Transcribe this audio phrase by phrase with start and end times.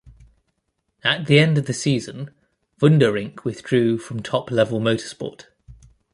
[1.03, 2.31] At the end of the season,
[2.81, 5.43] Wunderink withdrew from top-level motorsport.